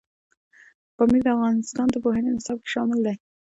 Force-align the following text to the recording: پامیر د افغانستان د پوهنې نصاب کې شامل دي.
پامیر 0.95 1.21
د 1.25 1.27
افغانستان 1.37 1.87
د 1.91 1.95
پوهنې 2.03 2.29
نصاب 2.35 2.57
کې 2.63 2.69
شامل 2.73 2.99
دي. 3.05 3.15